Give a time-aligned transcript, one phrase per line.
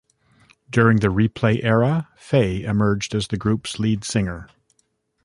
[0.67, 4.49] During the Replay era, Faye emerged as the group's lead singer.